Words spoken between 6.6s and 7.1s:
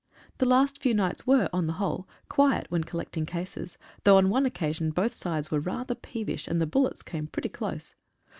bullets